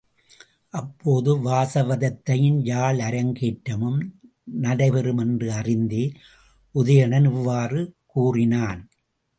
அப்போது 0.73 1.31
வாசவதத்தையின் 1.43 2.57
யாழ் 2.61 2.99
அரங்கேற்றமும் 2.99 3.99
நடைபெறுமென்று 4.61 5.51
அறிந்தே 5.51 6.03
உதயணன் 6.75 7.27
இவ்வாறு 7.31 7.81
கூறினான். 8.05 8.81